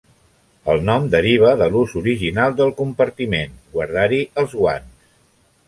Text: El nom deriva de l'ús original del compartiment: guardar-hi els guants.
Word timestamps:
El 0.71 0.79
nom 0.85 1.03
deriva 1.15 1.51
de 1.59 1.67
l'ús 1.75 1.93
original 2.01 2.57
del 2.63 2.73
compartiment: 2.81 3.55
guardar-hi 3.77 4.25
els 4.45 4.57
guants. 4.65 5.09